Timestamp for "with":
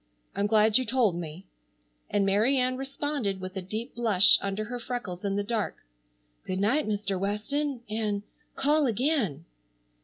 3.39-3.55